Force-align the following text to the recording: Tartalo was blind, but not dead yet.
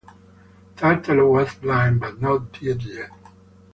Tartalo 0.77 1.29
was 1.31 1.53
blind, 1.53 1.99
but 1.99 2.19
not 2.19 2.59
dead 2.59 2.81
yet. 2.81 3.11